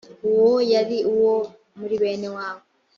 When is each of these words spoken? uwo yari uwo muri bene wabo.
uwo 0.29 0.53
yari 0.73 0.97
uwo 1.13 1.35
muri 1.79 1.95
bene 2.01 2.27
wabo. 2.35 2.63